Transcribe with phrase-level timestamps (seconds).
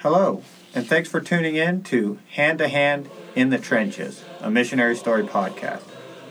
[0.00, 0.42] Hello,
[0.74, 5.24] and thanks for tuning in to Hand to Hand in the Trenches, a missionary story
[5.24, 5.82] podcast.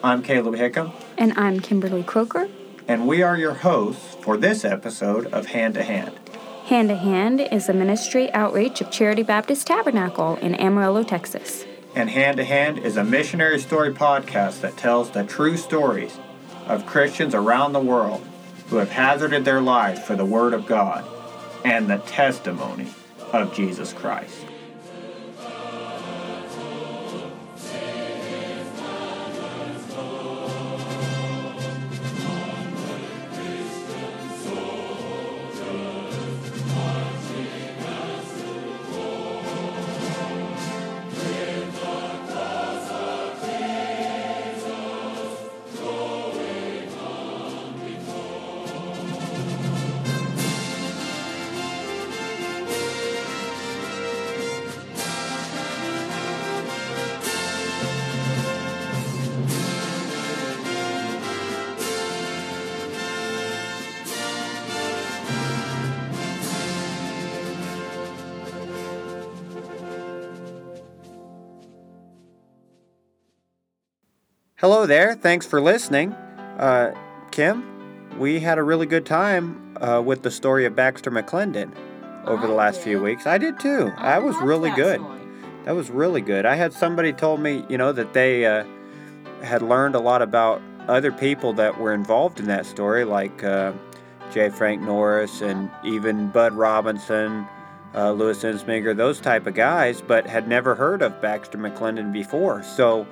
[0.01, 2.47] I'm Caleb Hickam, And I'm Kimberly Croker.
[2.87, 6.17] And we are your hosts for this episode of Hand to Hand.
[6.65, 11.65] Hand to Hand is a ministry outreach of Charity Baptist Tabernacle in Amarillo, Texas.
[11.95, 16.17] And Hand to Hand is a missionary story podcast that tells the true stories
[16.65, 18.25] of Christians around the world
[18.69, 21.05] who have hazarded their lives for the Word of God
[21.65, 22.87] and the testimony
[23.33, 24.45] of Jesus Christ.
[74.59, 75.13] Hello there.
[75.13, 76.13] Thanks for listening.
[76.13, 76.91] Uh,
[77.29, 81.71] Kim, we had a really good time uh, with the story of Baxter McClendon
[82.25, 83.27] over the I last few weeks.
[83.27, 83.93] I did too.
[83.97, 84.99] I was really that good.
[84.99, 85.19] story.
[85.65, 86.47] That was really good.
[86.47, 88.65] I had somebody told me, you know, that they uh,
[89.43, 93.73] had learned a lot about other people that were involved in that story, like uh,
[94.33, 94.49] J.
[94.49, 97.45] Frank Norris and even Bud Robinson,
[97.93, 102.63] uh, Louis Entzminger, those type of guys, but had never heard of Baxter McClendon before.
[102.63, 103.05] So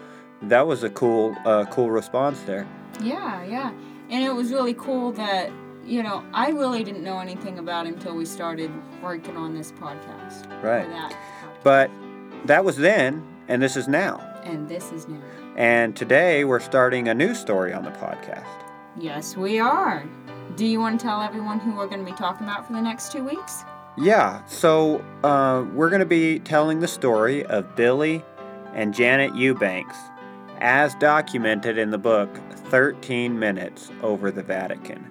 [0.44, 2.68] that was a cool, uh, cool response there.
[3.02, 3.72] Yeah, yeah.
[4.10, 5.52] And it was really cool that,
[5.86, 9.72] you know, I really didn't know anything about him until we started working on this
[9.72, 10.46] podcast.
[10.62, 10.88] Right.
[10.88, 11.18] That.
[11.64, 11.90] But
[12.46, 14.18] that was then, and this is now.
[14.44, 15.22] And this is now.
[15.56, 18.46] And today we're starting a new story on the podcast.
[18.98, 20.04] Yes, we are.
[20.56, 22.82] Do you want to tell everyone who we're going to be talking about for the
[22.82, 23.64] next two weeks?
[23.98, 28.24] Yeah, so uh, we're going to be telling the story of Billy
[28.74, 29.98] and Janet Eubanks
[30.60, 32.30] as documented in the book
[32.70, 35.04] 13 Minutes Over the Vatican.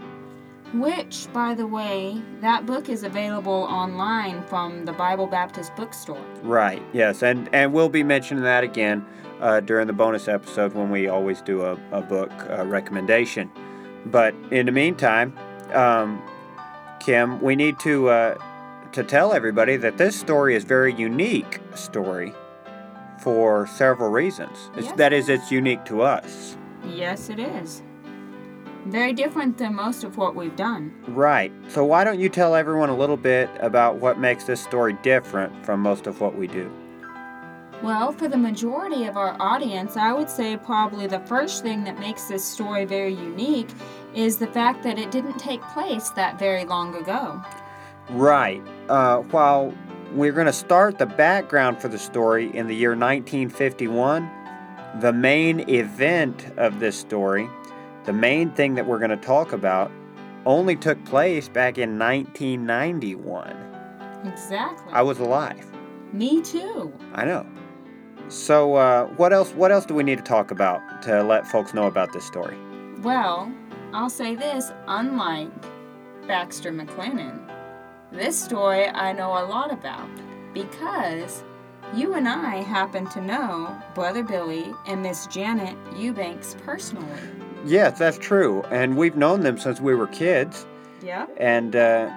[0.75, 6.25] Which, by the way, that book is available online from the Bible Baptist Bookstore.
[6.43, 9.06] Right, yes, and, and we'll be mentioning that again
[9.41, 13.50] uh, during the bonus episode when we always do a, a book uh, recommendation.
[14.06, 15.37] But in the meantime,
[15.72, 16.21] um,
[17.00, 18.38] Kim, we need to uh,
[18.93, 22.32] to tell everybody that this story is very unique story
[23.24, 24.70] for several reasons.
[24.76, 24.96] It's, Yes.
[24.96, 26.56] That is, it's unique to us.
[26.86, 27.82] Yes, it is.
[28.84, 30.92] Very different than most of what we've done.
[31.08, 31.50] Right.
[31.68, 35.64] So why don't you tell everyone a little bit about what makes this story different
[35.64, 36.70] from most of what we do?
[37.82, 41.98] Well, for the majority of our audience, I would say probably the first thing that
[41.98, 43.68] makes this story very unique
[44.14, 47.42] is the fact that it didn't take place that very long ago.
[48.10, 48.62] Right.
[48.88, 49.74] Uh, while
[50.14, 54.30] we're going to start the background for the story in the year 1951,
[55.00, 57.48] the main event of this story,
[58.04, 59.91] the main thing that we're going to talk about,
[60.47, 63.56] only took place back in 1991.
[64.25, 64.92] Exactly.
[64.92, 65.66] I was alive.
[66.12, 66.92] Me too.
[67.12, 67.44] I know.
[68.28, 69.50] So, uh, what else?
[69.52, 72.56] What else do we need to talk about to let folks know about this story?
[73.00, 73.52] Well,
[73.92, 75.50] I'll say this unlike
[76.26, 77.44] Baxter McClendon,
[78.14, 80.08] this story I know a lot about
[80.52, 81.42] because
[81.94, 87.20] you and I happen to know Brother Billy and Miss Janet Eubanks personally.
[87.64, 90.66] Yes, that's true, and we've known them since we were kids.
[91.02, 91.26] Yeah?
[91.38, 92.10] And uh,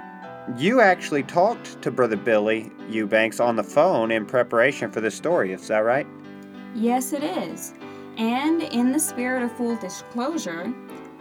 [0.55, 5.52] you actually talked to Brother Billy Eubanks on the phone in preparation for this story.
[5.52, 6.08] Is that right?
[6.76, 7.73] Yes, it is.
[8.17, 10.73] And in the spirit of full disclosure,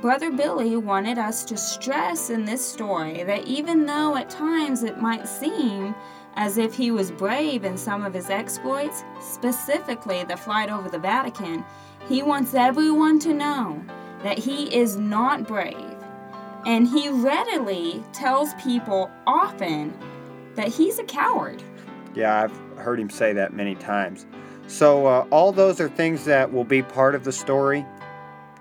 [0.07, 5.01] Brother Billy wanted us to stress in this story that even though at times it
[5.01, 5.97] might seem
[6.37, 11.01] as if he was brave in some of his exploits, specifically the flight over the
[11.01, 11.65] Vatican,
[12.09, 13.85] he wants everyone to know
[14.23, 15.97] that he is not brave.
[16.67, 19.93] And he readily tells people often
[20.55, 21.65] that he's a coward.
[22.15, 24.25] Yeah, I've heard him say that many times.
[24.69, 27.85] So, uh, all those are things that will be part of the story.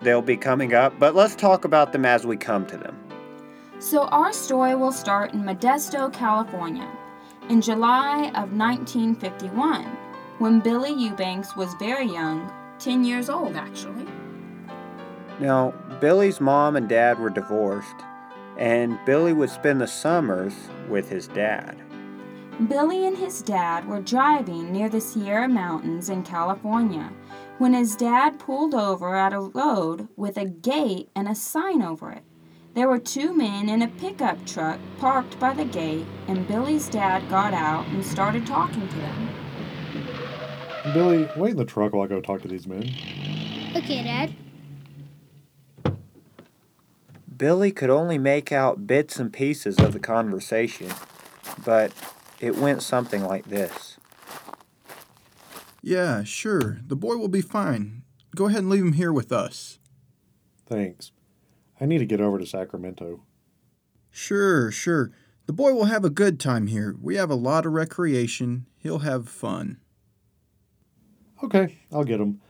[0.05, 2.95] They'll be coming up, but let's talk about them as we come to them.
[3.79, 6.87] So, our story will start in Modesto, California,
[7.49, 9.83] in July of 1951,
[10.37, 14.05] when Billy Eubanks was very young, 10 years old actually.
[15.39, 17.95] Now, Billy's mom and dad were divorced,
[18.59, 20.53] and Billy would spend the summers
[20.87, 21.81] with his dad.
[22.69, 27.11] Billy and his dad were driving near the Sierra Mountains in California
[27.57, 32.11] when his dad pulled over at a road with a gate and a sign over
[32.11, 32.23] it.
[32.73, 37.29] There were two men in a pickup truck parked by the gate, and Billy's dad
[37.29, 39.29] got out and started talking to them.
[40.93, 42.83] Billy, wait in the truck while I go talk to these men.
[43.75, 44.35] Okay, Dad.
[47.37, 50.91] Billy could only make out bits and pieces of the conversation,
[51.63, 51.91] but
[52.39, 53.94] it went something like this.
[55.85, 56.79] Yeah, sure.
[56.87, 58.01] The boy will be fine.
[58.35, 59.77] Go ahead and leave him here with us.
[60.65, 61.11] Thanks.
[61.79, 63.21] I need to get over to Sacramento.
[64.09, 65.11] Sure, sure.
[65.45, 66.95] The boy will have a good time here.
[66.99, 68.65] We have a lot of recreation.
[68.79, 69.77] He'll have fun.
[71.43, 72.41] Okay, I'll get him.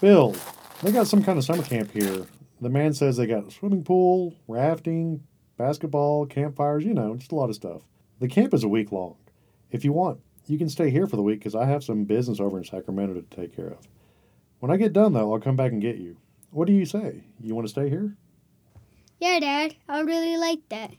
[0.00, 0.34] Bill,
[0.82, 2.26] they got some kind of summer camp here.
[2.60, 5.22] The man says they got a swimming pool, rafting,
[5.56, 7.82] basketball, campfires, you know, just a lot of stuff.
[8.18, 9.14] The camp is a week long.
[9.70, 10.18] If you want,
[10.50, 13.14] you can stay here for the week because I have some business over in Sacramento
[13.14, 13.86] to take care of.
[14.58, 16.16] When I get done, though, I'll come back and get you.
[16.50, 17.22] What do you say?
[17.40, 18.16] You want to stay here?
[19.20, 19.76] Yeah, Dad.
[19.88, 20.92] I really like that.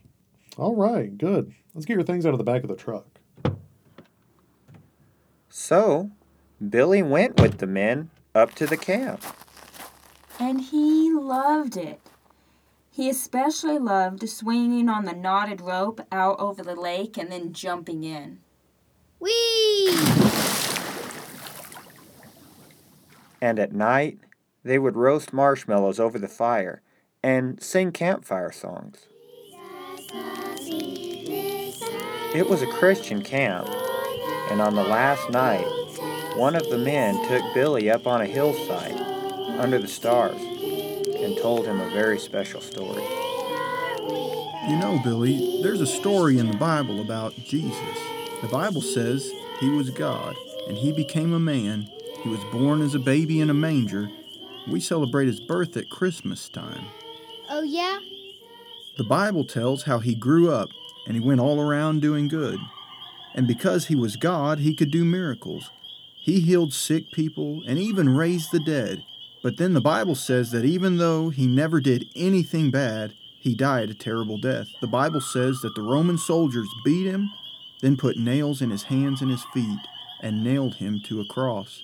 [0.56, 1.52] All right, good.
[1.74, 3.06] Let's get your things out of the back of the truck.
[5.50, 6.10] So,
[6.66, 9.22] Billy went with the men up to the camp.
[10.38, 12.00] And he loved it.
[12.90, 18.04] He especially loved swinging on the knotted rope out over the lake and then jumping
[18.04, 18.41] in.
[19.22, 19.94] Whee!
[23.40, 24.18] And at night,
[24.64, 26.82] they would roast marshmallows over the fire
[27.22, 29.06] and sing campfire songs.
[32.34, 33.68] It was a Christian camp,
[34.50, 35.66] and on the last night,
[36.36, 38.98] one of the men took Billy up on a hillside
[39.60, 43.04] under the stars and told him a very special story.
[44.68, 47.98] You know, Billy, there's a story in the Bible about Jesus.
[48.42, 49.30] The Bible says
[49.60, 50.34] he was God
[50.66, 51.88] and he became a man.
[52.22, 54.10] He was born as a baby in a manger.
[54.68, 56.84] We celebrate his birth at Christmas time.
[57.48, 57.98] Oh, yeah?
[58.98, 60.68] The Bible tells how he grew up
[61.06, 62.58] and he went all around doing good.
[63.34, 65.70] And because he was God, he could do miracles.
[66.16, 69.04] He healed sick people and even raised the dead.
[69.42, 73.90] But then the Bible says that even though he never did anything bad, he died
[73.90, 74.68] a terrible death.
[74.80, 77.28] The Bible says that the Roman soldiers beat him,
[77.82, 79.80] then put nails in his hands and his feet,
[80.22, 81.82] and nailed him to a cross.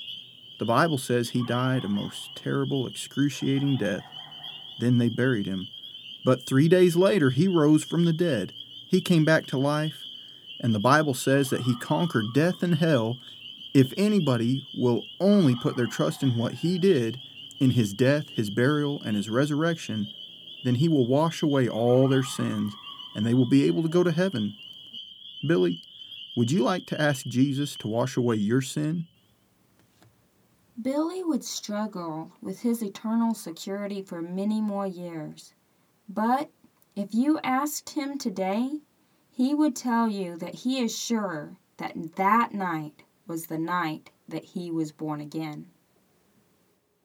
[0.59, 4.05] The Bible says he died a most terrible, excruciating death.
[4.81, 5.67] Then they buried him.
[6.25, 8.53] But three days later, he rose from the dead.
[8.89, 10.03] He came back to life,
[10.61, 13.19] and the Bible says that he conquered death and hell.
[13.75, 17.19] If anybody will only put their trust in what he did,
[17.61, 20.09] in his death, his burial, and his resurrection,
[20.65, 22.75] then he will wash away all their sins,
[23.15, 24.57] and they will be able to go to heaven.
[25.47, 25.83] Billy,
[26.39, 29.09] would you like to ask Jesus to wash away your sin?
[30.81, 35.53] Billy would struggle with his eternal security for many more years.
[36.09, 36.49] But
[36.95, 38.71] if you asked him today,
[39.33, 44.45] he would tell you that he is sure that that night was the night that
[44.45, 45.67] he was born again.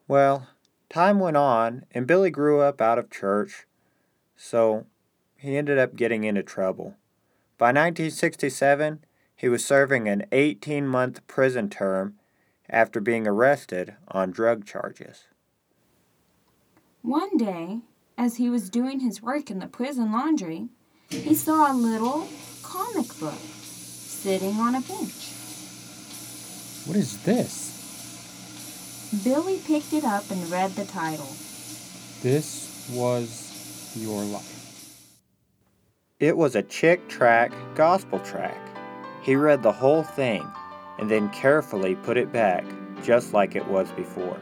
[0.06, 0.46] Well,
[0.88, 3.66] time went on, and Billy grew up out of church,
[4.36, 4.86] so
[5.36, 6.94] he ended up getting into trouble.
[7.58, 9.04] By 1967,
[9.36, 12.14] he was serving an 18 month prison term
[12.68, 15.24] after being arrested on drug charges.
[17.02, 17.80] One day,
[18.16, 20.68] as he was doing his work in the prison laundry,
[21.10, 22.28] he saw a little
[22.62, 25.32] comic book sitting on a bench.
[26.86, 27.72] What is this?
[29.22, 31.28] Billy picked it up and read the title.
[32.22, 34.54] This was your life.
[36.18, 38.63] It was a Chick tract gospel tract.
[39.24, 40.46] He read the whole thing
[40.98, 42.62] and then carefully put it back
[43.02, 44.38] just like it was before.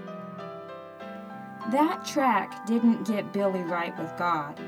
[1.71, 4.59] That tract didn't get Billy right with God,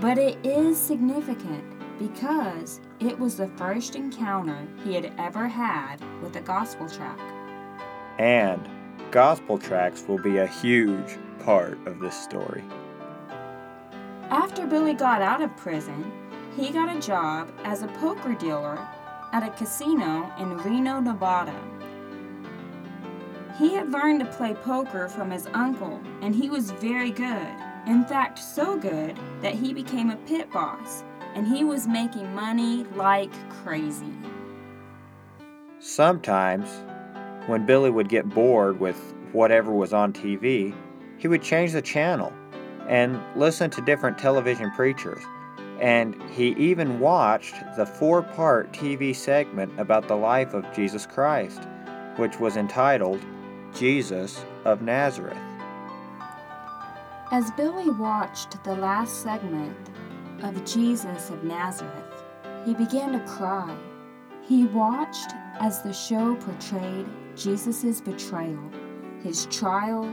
[0.00, 1.64] but it is significant
[2.00, 7.22] because it was the first encounter he had ever had with a gospel tract.
[8.18, 8.68] And
[9.12, 12.64] gospel tracts will be a huge part of this story.
[14.28, 16.10] After Billy got out of prison,
[16.56, 18.76] he got a job as a poker dealer
[19.32, 21.58] at a casino in Reno, Nevada.
[23.58, 27.54] He had learned to play poker from his uncle, and he was very good.
[27.86, 31.02] In fact, so good that he became a pit boss
[31.34, 33.32] and he was making money like
[33.64, 34.12] crazy.
[35.80, 36.68] Sometimes,
[37.46, 38.96] when Billy would get bored with
[39.32, 40.74] whatever was on TV,
[41.18, 42.32] he would change the channel
[42.88, 45.22] and listen to different television preachers.
[45.82, 51.60] And he even watched the four part TV segment about the life of Jesus Christ,
[52.16, 53.20] which was entitled
[53.74, 55.36] Jesus of Nazareth.
[57.32, 59.76] As Billy watched the last segment
[60.42, 62.22] of Jesus of Nazareth,
[62.64, 63.76] he began to cry.
[64.42, 68.70] He watched as the show portrayed Jesus' betrayal,
[69.22, 70.04] his trial,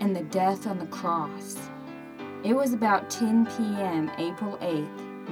[0.00, 1.58] and the death on the cross.
[2.44, 4.84] It was about 10 p.m., April 8,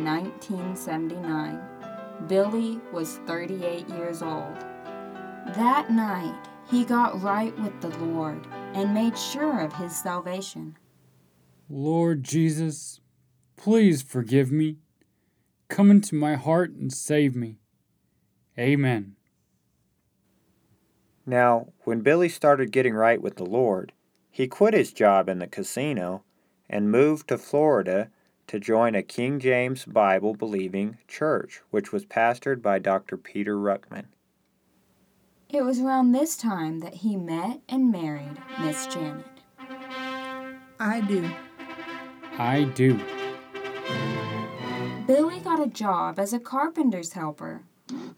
[0.03, 1.61] 1979.
[2.27, 4.57] Billy was 38 years old.
[5.55, 6.35] That night,
[6.69, 8.45] he got right with the Lord
[8.75, 10.77] and made sure of his salvation.
[11.71, 13.01] Lord Jesus,
[13.57, 14.79] please forgive me.
[15.69, 17.61] Come into my heart and save me.
[18.59, 19.15] Amen.
[21.25, 23.93] Now, when Billy started getting right with the Lord,
[24.29, 26.25] he quit his job in the casino
[26.69, 28.11] and moved to Florida
[28.47, 33.17] to join a King James Bible believing church, which was pastored by Dr.
[33.17, 34.07] Peter Ruckman.
[35.49, 39.25] It was around this time that he met and married Miss Janet.
[40.79, 41.31] I do.
[42.39, 43.01] I do.
[45.07, 47.63] Billy got a job as a carpenter's helper,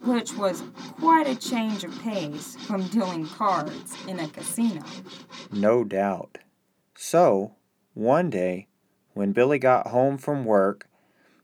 [0.00, 0.62] which was
[0.98, 4.82] quite a change of pace from dealing cards in a casino.
[5.52, 6.38] No doubt.
[6.96, 7.56] So,
[7.98, 8.68] one day,
[9.14, 10.86] when Billy got home from work,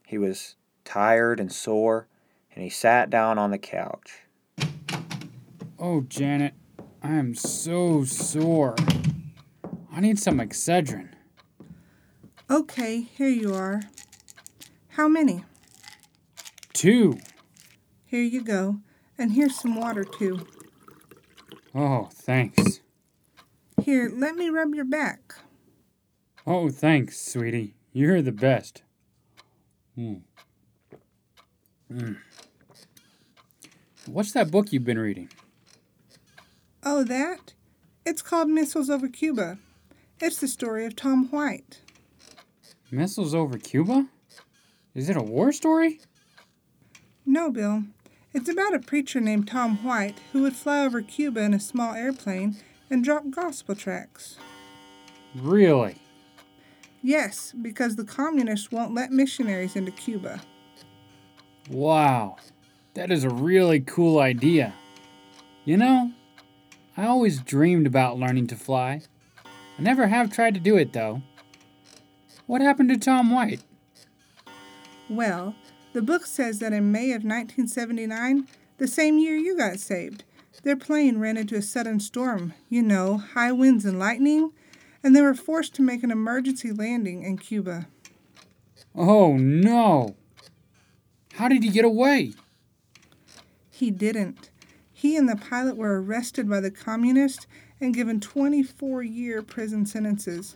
[0.07, 2.07] he was tired and sore,
[2.53, 4.21] and he sat down on the couch.
[5.77, 6.53] Oh, Janet,
[7.03, 8.77] I am so sore.
[9.91, 11.09] I need some Excedrin.
[12.49, 13.81] Okay, here you are.
[14.91, 15.43] How many?
[16.71, 17.19] Two.
[18.05, 18.77] Here you go.
[19.17, 20.47] And here's some water, too.
[21.73, 22.79] Oh, thanks.
[23.81, 25.35] Here, let me rub your back.
[26.47, 27.73] Oh, thanks, sweetie.
[27.91, 28.83] You're the best.
[29.97, 30.21] Mm.
[31.91, 32.17] Mm.
[34.05, 35.29] What's that book you've been reading?
[36.83, 37.53] Oh, that?
[38.05, 39.57] It's called Missiles Over Cuba.
[40.19, 41.81] It's the story of Tom White.
[42.91, 44.07] Missiles over Cuba?
[44.93, 45.99] Is it a war story?
[47.25, 47.83] No, Bill.
[48.33, 51.95] It's about a preacher named Tom White who would fly over Cuba in a small
[51.95, 52.57] airplane
[52.89, 54.37] and drop gospel tracts.
[55.33, 55.97] Really?
[57.05, 60.41] Yes, because the communists won't let missionaries into Cuba.
[61.69, 62.37] Wow.
[62.95, 64.73] That is a really cool idea.
[65.65, 66.13] You know,
[66.97, 69.01] I always dreamed about learning to fly.
[69.45, 71.21] I never have tried to do it, though.
[72.47, 73.61] What happened to Tom White?
[75.07, 75.53] Well,
[75.93, 78.47] the book says that in May of 1979,
[78.79, 80.23] the same year you got saved,
[80.63, 84.53] their plane ran into a sudden storm, you know, high winds and lightning,
[85.05, 87.85] and they were forced to make an emergency landing in Cuba.
[88.95, 90.15] Oh, no.
[91.33, 92.33] How did he get away?
[93.69, 94.49] He didn't.
[94.91, 97.45] He and the pilot were arrested by the communists
[97.79, 100.55] and given 24 year prison sentences.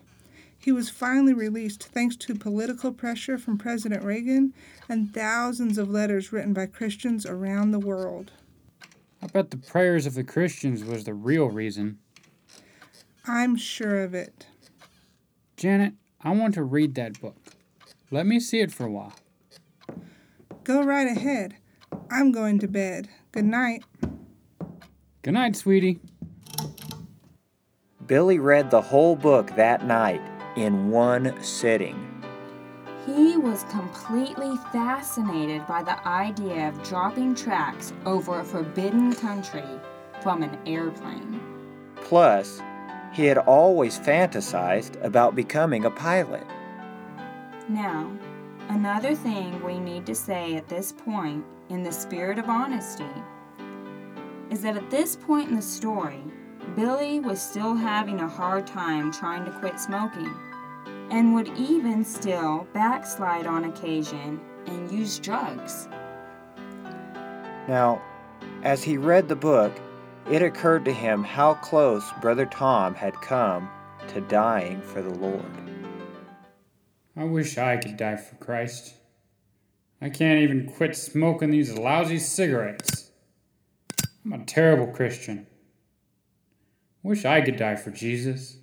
[0.57, 4.55] He was finally released thanks to political pressure from President Reagan
[4.89, 8.31] and thousands of letters written by Christians around the world.
[9.21, 11.99] I bet the prayers of the Christians was the real reason.
[13.25, 14.47] I'm sure of it.
[15.57, 17.35] Janet, I want to read that book.
[18.11, 19.13] Let me see it for a while.
[20.63, 21.55] Go right ahead.
[22.09, 23.09] I'm going to bed.
[23.31, 23.83] Good night.
[25.21, 25.99] Good night, sweetie.
[28.07, 30.21] Billy read the whole book that night
[30.55, 32.05] in one sitting.
[33.05, 39.63] He was completely fascinated by the idea of dropping tracts over a forbidden country
[40.21, 41.39] from an airplane.
[41.95, 42.61] Plus,
[43.13, 46.45] he had always fantasized about becoming a pilot.
[47.67, 48.11] Now,
[48.69, 53.05] another thing we need to say at this point, in the spirit of honesty,
[54.49, 56.23] is that at this point in the story,
[56.75, 60.33] Billy was still having a hard time trying to quit smoking
[61.11, 65.87] and would even still backslide on occasion and use drugs.
[67.67, 68.01] Now,
[68.63, 69.73] as he read the book,
[70.29, 73.69] it occurred to him how close Brother Tom had come
[74.09, 75.43] to dying for the Lord.
[77.17, 78.93] I wish I could die for Christ.
[80.01, 83.11] I can't even quit smoking these lousy cigarettes.
[84.23, 85.47] I'm a terrible Christian.
[87.01, 88.57] Wish I could die for Jesus.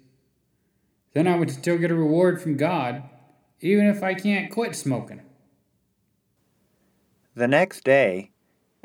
[1.15, 3.03] Then I would still get a reward from God,
[3.61, 5.23] even if I can't quit smoking.
[7.35, 8.31] The next day,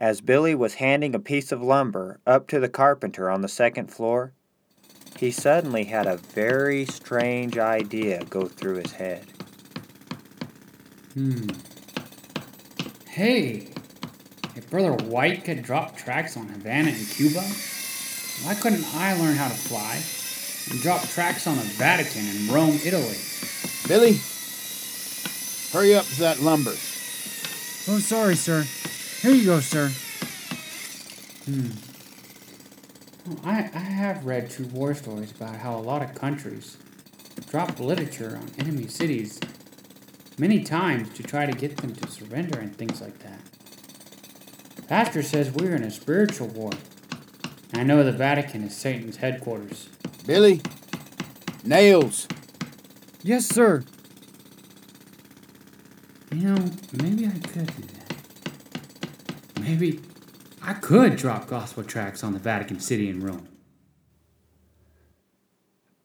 [0.02, 3.94] as Billy was handing a piece of lumber up to the carpenter on the second
[3.94, 4.34] floor,
[5.20, 9.24] he suddenly had a very strange idea go through his head.
[11.14, 11.50] Hmm.
[13.10, 13.68] Hey,
[14.56, 17.42] if Brother White could drop tracts on Havana and Cuba,
[18.42, 20.02] why couldn't I learn how to fly
[20.74, 23.18] and drop tracts on the Vatican and Rome, Italy?
[23.88, 24.20] Billy,
[25.72, 26.72] hurry up with that lumber.
[27.88, 28.66] Oh, sorry, sir.
[29.22, 29.88] Here you go, sir.
[31.46, 31.70] Hmm.
[33.28, 36.78] Well, I, I have read true war stories about how a lot of countries
[37.48, 39.40] drop literature on enemy cities
[40.40, 43.42] many times to try to get them to surrender and things like that.
[44.88, 46.72] Pastor says we're in a spiritual war.
[47.76, 49.88] I know the Vatican is Satan's headquarters.
[50.26, 50.62] Billy,
[51.64, 52.28] nails.
[53.22, 53.84] Yes, sir.
[56.32, 58.01] You know, maybe I could do that.
[59.62, 60.00] Maybe
[60.64, 63.48] I could drop gospel tracks on the Vatican City in Rome.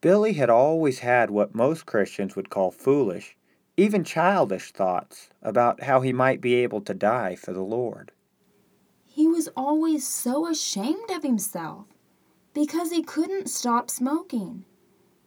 [0.02, 3.34] Billy had always had what most Christians would call foolish,
[3.78, 8.12] even childish thoughts about how he might be able to die for the Lord.
[9.06, 11.86] He was always so ashamed of himself
[12.52, 14.66] because he couldn't stop smoking,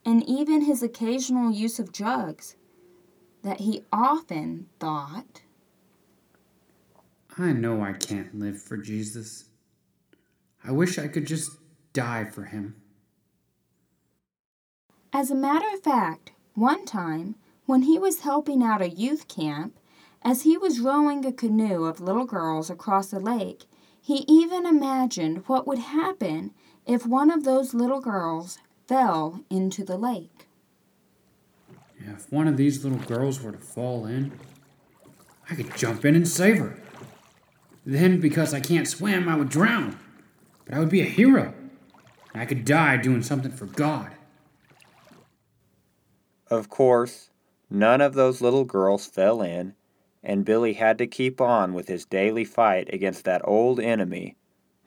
[0.06, 2.56] and even his occasional use of drugs,
[3.42, 5.42] that he often thought,
[7.40, 9.46] I know I can't live for Jesus.
[10.62, 11.52] I wish I could just
[11.94, 12.76] die for him.
[15.14, 19.80] As a matter of fact, one time, when he was helping out a youth camp,
[20.22, 23.64] as he was rowing a canoe of little girls across a lake,
[24.02, 26.52] he even imagined what would happen
[26.86, 30.48] if one of those little girls fell into the lake.
[32.00, 34.38] If one of these little girls were to fall in,
[35.50, 36.78] I could jump in and save her.
[37.90, 39.98] Then, because I can't swim, I would drown.
[40.64, 41.56] But I would be a hero.
[42.32, 44.12] And I could die doing something for God.
[46.52, 47.32] Of course,
[47.68, 49.74] none of those little girls fell in,
[50.24, 54.38] and Billy had to keep on with his daily fight against that old enemy,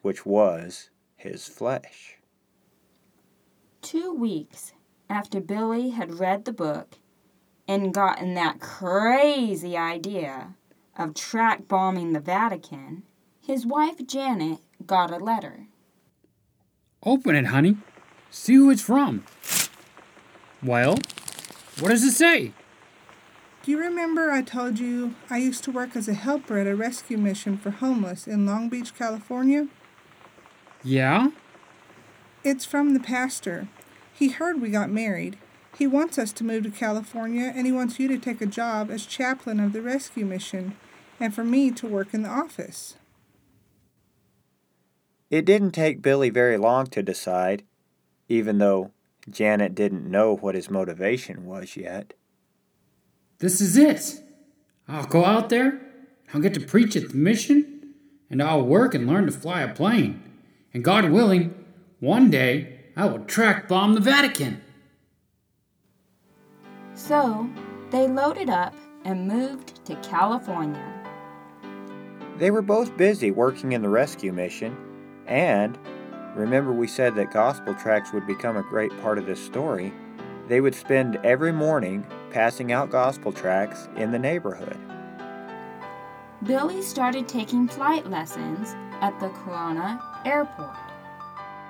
[0.03, 2.19] which was his flesh.
[3.81, 4.75] Two weeks
[5.11, 6.99] after Billy had read the book
[7.67, 10.55] and gotten that crazy idea
[10.97, 13.03] of tract bombing the Vatican,
[13.41, 15.67] his wife Janet got a letter.
[17.05, 17.77] Open it, honey.
[18.31, 19.25] See who it's from.
[20.63, 20.99] Well,
[21.81, 22.53] what does it say?
[23.63, 26.75] Do you remember I told you I used to work as a helper at a
[26.75, 29.69] rescue mission for homeless in Long Beach, California?
[30.83, 31.31] Yeah?
[32.45, 33.69] It's from the pastor.
[34.13, 35.39] He heard we got married.
[35.79, 38.91] He wants us to move to California and he wants you to take a job
[38.91, 40.77] as chaplain of the rescue mission
[41.19, 42.97] and for me to work in the office.
[45.31, 47.63] It didn't take Billy very long to decide,
[48.29, 48.91] even though
[49.31, 52.13] Janet didn't know what his motivation was yet.
[53.39, 54.23] This is it.
[54.87, 55.81] I'll go out there,
[56.35, 57.95] I'll get to preach at the mission,
[58.29, 60.23] and I'll work and learn to fly a plane.
[60.75, 61.55] And God willing,
[61.99, 64.61] one day I will tract bomb the Vatican.
[67.07, 67.51] So
[67.91, 70.81] they loaded up and moved to California.
[72.39, 74.77] They were both busy working in the rescue mission,
[75.27, 75.77] and
[76.37, 79.93] remember we said that gospel tracts would become a great part of this story.
[80.47, 84.79] They would spend every morning passing out gospel tracts in the neighborhood.
[86.45, 90.77] Billy started taking flight lessons at the Corona airport.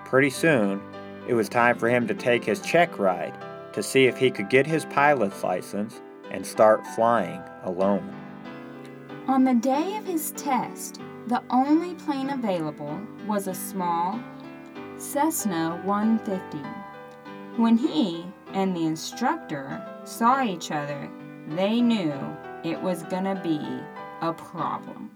[0.04, 0.82] Pretty soon,
[1.26, 3.34] it was time for him to take his check ride
[3.72, 8.14] to see if he could get his pilot's license and start flying alone.
[9.28, 14.20] On the day of his test, the only plane available was a small
[14.98, 16.58] Cessna 150.
[17.56, 21.10] When he and the instructor saw each other,
[21.48, 22.12] they knew
[22.64, 23.60] it was gonna be
[24.20, 25.10] a problem.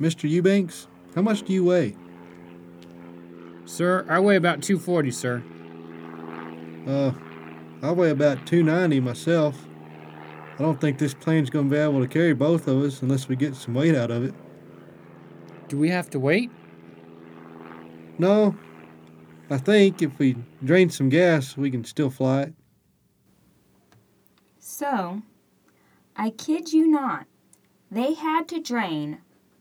[0.00, 0.28] Mr.
[0.28, 1.96] Eubanks, how much do you weigh?
[3.64, 5.42] Sir, I weigh about 240, sir.
[6.86, 7.10] Uh,
[7.86, 9.64] I weigh about 290 myself.
[10.58, 13.28] I don't think this plane's going to be able to carry both of us unless
[13.28, 14.34] we get some weight out of it.
[15.68, 16.50] Do we have to wait?
[18.18, 18.56] No,
[19.50, 22.54] I think if we drain some gas, we can still fly it.
[24.58, 25.22] So,
[26.16, 27.28] I kid you not,
[27.88, 29.18] they had to drain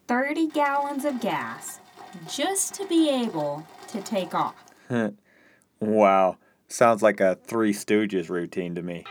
[0.07, 1.79] 30 gallons of gas
[2.27, 4.55] just to be able to take off.
[5.79, 9.05] wow, sounds like a Three Stooges routine to me.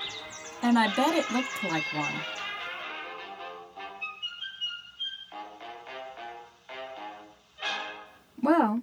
[0.63, 2.13] And I bet it looked like one.
[8.43, 8.83] Well,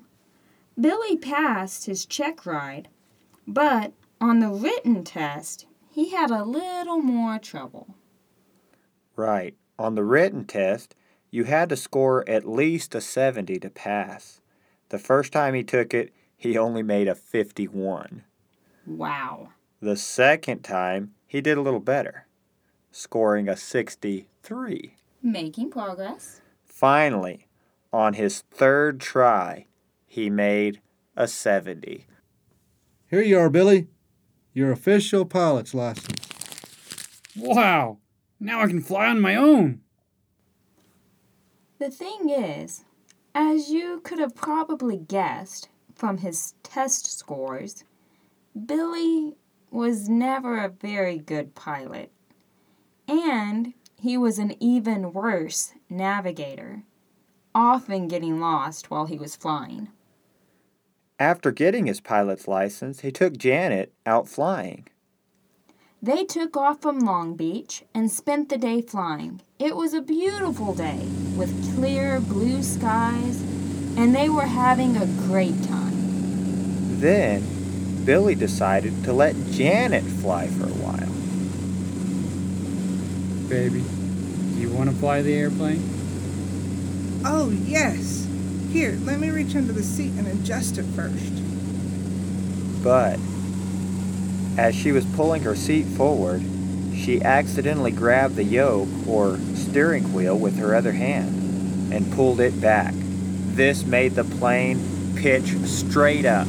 [0.80, 2.88] Billy passed his check ride,
[3.48, 7.96] but on the written test, he had a little more trouble.
[9.16, 9.56] Right.
[9.78, 10.96] On the written test,
[11.30, 14.42] you had to score at least a 70 to pass.
[14.90, 18.24] The first time he took it, he only made a 51.
[18.86, 19.50] Wow.
[19.82, 22.28] The second time, he did a little better,
[22.92, 24.96] scoring a 63.
[25.24, 26.42] Making progress.
[26.66, 27.48] Finally,
[27.94, 29.68] on his third try,
[30.06, 30.82] he made
[31.16, 32.06] a 70.
[33.10, 33.88] Here you are, Billy.
[34.54, 36.28] Your official pilot's license.
[37.36, 38.00] Wow!
[38.40, 39.82] Now I can fly on my own.
[41.80, 42.84] The thing is,
[43.34, 47.84] as you could have probably guessed from his test scores,
[48.66, 49.36] Billy
[49.70, 52.12] was never a very good pilot.
[53.08, 56.84] And he was an even worse navigator,
[57.56, 59.90] often getting lost while he was flying.
[61.20, 64.88] After getting his pilot's license, he took Janet out flying.
[66.02, 69.42] They took off from Long Beach and spent the day flying.
[69.60, 73.40] It was a beautiful day with clear blue skies,
[73.96, 75.94] and they were having a great time.
[77.00, 77.61] Then,
[78.06, 81.08] Billy decided to let Janet fly for a while.
[83.48, 83.84] Baby,
[84.54, 85.84] do you want to fly the airplane?
[87.26, 88.28] Oh, yes.
[88.72, 91.34] Here, let me reach under the seat and adjust it first.
[92.84, 93.20] But,
[94.58, 96.42] as she was pulling her seat forward,
[96.96, 102.60] she accidentally grabbed the yoke or steering wheel with her other hand and pulled it
[102.62, 102.94] back.
[102.96, 104.80] This made the plane
[105.16, 106.48] pitch straight up.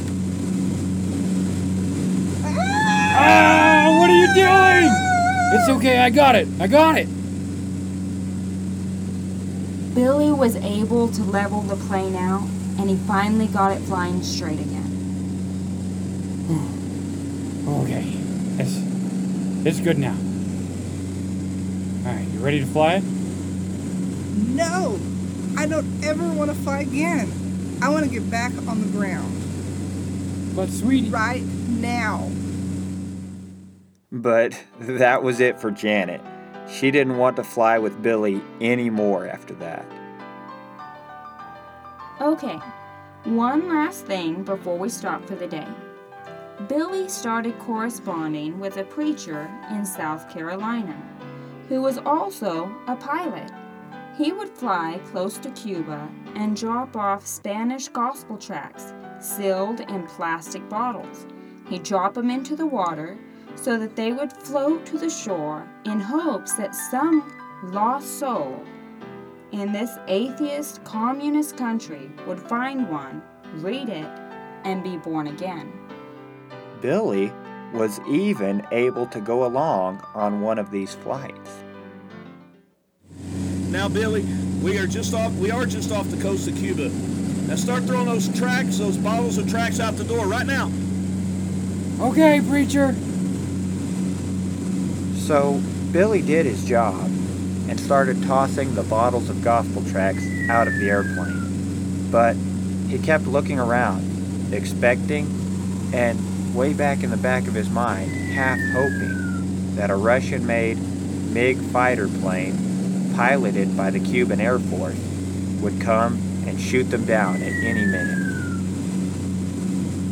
[3.14, 3.96] Ah!
[3.98, 4.90] What are you doing?
[5.54, 6.48] It's okay, I got it.
[6.60, 7.06] I got it.
[9.94, 12.42] Billy was able to level the plane out,
[12.78, 14.88] and he finally got it flying straight again.
[17.64, 18.02] Okay,
[18.58, 18.76] it's
[19.64, 20.16] it's good now.
[22.04, 23.04] All right, you ready to fly it?
[23.04, 24.98] No!
[25.56, 27.30] I don't ever want to fly again.
[27.80, 29.32] I want to get back on the ground.
[30.56, 32.28] But sweetie, Right now.
[34.12, 36.20] But that was it for Janet.
[36.70, 39.86] She didn't want to fly with Billy anymore after that.
[42.20, 42.60] Okay,
[43.24, 45.66] one last thing before we stop for the day.
[46.68, 50.96] Billy started corresponding with a preacher in South Carolina
[51.68, 53.50] who was also a pilot.
[54.18, 60.68] He would fly close to Cuba and drop off Spanish gospel tracts sealed in plastic
[60.68, 61.26] bottles.
[61.68, 63.18] He'd drop them into the water
[63.56, 67.32] so that they would float to the shore in hopes that some
[67.64, 68.62] lost soul
[69.52, 73.22] in this atheist communist country would find one,
[73.56, 74.08] read it,
[74.64, 75.72] and be born again.
[76.80, 77.32] Billy
[77.72, 81.50] was even able to go along on one of these flights.
[83.68, 84.26] Now, Billy,
[84.62, 85.32] we are just off.
[85.34, 86.88] We are just off the coast of Cuba.
[87.48, 90.70] Now, start throwing those tracts, those bottles of tracts out the door right now.
[92.00, 92.94] okay, preacher.
[95.32, 97.06] So Billy did his job
[97.66, 102.10] and started tossing the bottles of gospel tracts out of the airplane.
[102.10, 102.36] But
[102.86, 105.24] he kept looking around, expecting,
[105.94, 110.76] and way back in the back of his mind, half hoping that a Russian made
[111.32, 114.98] MiG fighter plane, piloted by the Cuban Air Force,
[115.62, 118.18] would come and shoot them down at any minute.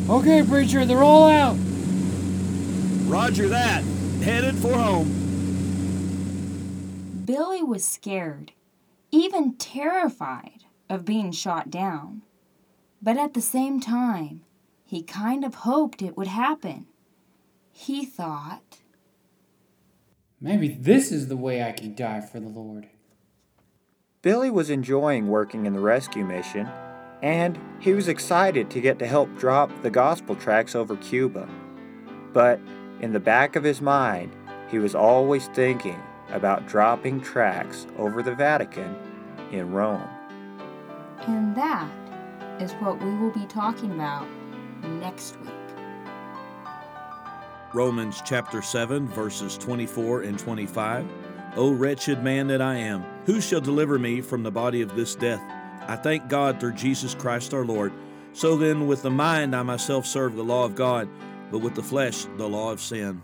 [0.09, 1.59] Okay, preacher, they're all out.
[3.07, 3.85] Roger that.
[4.23, 5.09] Headed for home.
[7.25, 8.53] Billy was scared,
[9.11, 12.23] even terrified of being shot down.
[13.01, 14.43] But at the same time,
[14.85, 16.87] he kind of hoped it would happen.
[17.73, 18.81] He thought,
[20.39, 22.89] Maybe this is the way I can die for the Lord.
[24.23, 26.69] Billy was enjoying working in the rescue mission,
[27.23, 31.49] and he was excited to get to help drop the gospel tracts over Cuba.
[32.33, 32.61] But
[33.01, 34.35] in the back of his mind,
[34.69, 38.95] he was always thinking about dropping tracts over the Vatican
[39.51, 40.09] in Rome.
[41.27, 41.91] and that
[42.61, 44.27] is what we will be talking about
[45.01, 45.51] next week.
[47.73, 51.07] Romans chapter 7, verses 24 and 25.
[51.57, 55.15] O wretched man that I am, who shall deliver me from the body of this
[55.15, 55.41] death?
[55.89, 57.93] I thank God through Jesus Christ our Lord.
[58.33, 61.09] So then, with the mind I myself serve the law of God,
[61.51, 63.23] but with the flesh the law of sin.